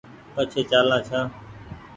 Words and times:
پڇي 0.33 0.61
چآلان 0.69 1.01
ڇآن 1.07 1.25